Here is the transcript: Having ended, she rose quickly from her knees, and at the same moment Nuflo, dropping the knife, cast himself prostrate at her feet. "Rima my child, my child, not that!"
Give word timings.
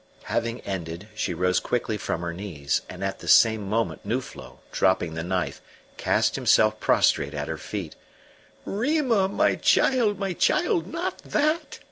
Having 0.23 0.61
ended, 0.61 1.09
she 1.13 1.31
rose 1.35 1.59
quickly 1.59 1.95
from 1.95 2.21
her 2.23 2.33
knees, 2.33 2.81
and 2.89 3.03
at 3.03 3.19
the 3.19 3.27
same 3.27 3.69
moment 3.69 4.03
Nuflo, 4.03 4.57
dropping 4.71 5.13
the 5.13 5.21
knife, 5.23 5.61
cast 5.97 6.35
himself 6.35 6.79
prostrate 6.79 7.35
at 7.35 7.47
her 7.47 7.59
feet. 7.59 7.95
"Rima 8.65 9.27
my 9.29 9.53
child, 9.53 10.17
my 10.17 10.33
child, 10.33 10.87
not 10.87 11.19
that!" 11.19 11.77